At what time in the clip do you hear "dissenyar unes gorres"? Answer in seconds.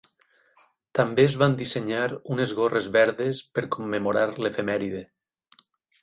1.59-2.87